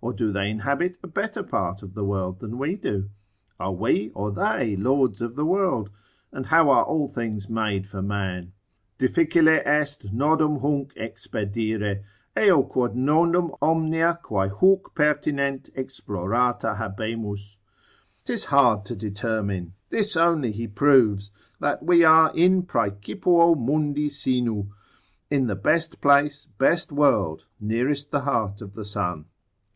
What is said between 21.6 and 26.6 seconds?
that we are in praecipuo mundi sinu, in the best place,